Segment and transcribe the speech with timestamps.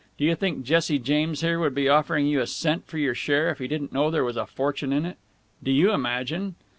[0.17, 3.51] Do you think Jesse James here would be offering you a cent for your share
[3.51, 5.17] if he didn't know there was a fortune in it?
[5.61, 6.55] Do you imagine...?"